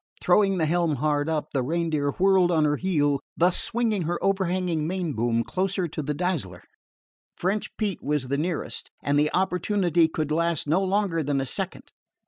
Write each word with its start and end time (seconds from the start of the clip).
Throwing 0.19 0.57
the 0.57 0.65
helm 0.65 0.95
hard 0.95 1.29
up, 1.29 1.51
the 1.53 1.61
Reindeer 1.61 2.09
whirled 2.13 2.49
on 2.49 2.65
her 2.65 2.77
heel, 2.77 3.19
thus 3.37 3.55
swinging 3.61 4.01
her 4.01 4.17
overhanging 4.23 4.87
main 4.87 5.13
boom 5.13 5.43
closer 5.43 5.87
to 5.89 6.01
the 6.01 6.15
Dazzler. 6.15 6.63
French 7.37 7.77
Pete 7.77 8.01
was 8.01 8.27
the 8.27 8.35
nearest, 8.39 8.89
and 9.03 9.19
the 9.19 9.31
opportunity 9.31 10.07
could 10.07 10.31
last 10.31 10.65
no 10.67 10.83
longer 10.83 11.21
than 11.21 11.39
a 11.39 11.45
second. 11.45 11.91